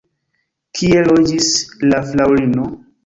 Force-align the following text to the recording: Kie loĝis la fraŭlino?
Kie 0.79 1.03
loĝis 1.09 1.51
la 1.93 2.01
fraŭlino? 2.09 2.67